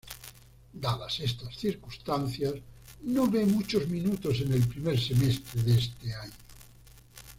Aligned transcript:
Dadas 0.73 1.19
estas 1.19 1.55
circunstancias, 1.59 2.55
no 3.03 3.27
ve 3.29 3.45
muchos 3.45 3.87
minutos 3.87 4.39
en 4.41 4.51
el 4.53 4.67
primer 4.67 4.99
semestre 4.99 5.61
de 5.61 5.77
este 5.77 6.15
año. 6.15 6.33